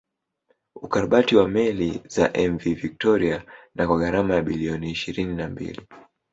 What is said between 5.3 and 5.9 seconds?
na mbili